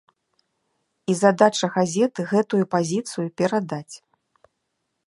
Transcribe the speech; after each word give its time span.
І 1.13 1.17
задача 1.23 1.69
газету 1.75 2.27
гэтую 2.33 2.63
пазіцыю 2.73 3.27
перадаць. 3.43 3.95